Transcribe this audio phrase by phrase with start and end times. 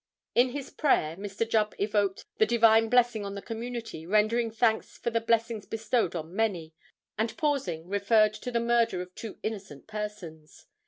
[0.33, 1.47] In his prayer, Mr.
[1.47, 6.35] Jubb evoked the divine blessing on the community, rendering thanks for the blessings bestowed on
[6.35, 6.73] many,
[7.19, 10.65] and, pausing, referred to the murder of two innocent persons.